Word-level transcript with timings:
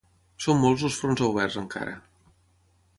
Són 0.45 0.57
molts 0.63 0.85
els 0.89 0.97
fronts 1.03 1.23
oberts 1.29 1.61
encara. 1.65 1.95